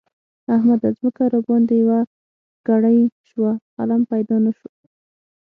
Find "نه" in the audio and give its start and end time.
4.45-4.51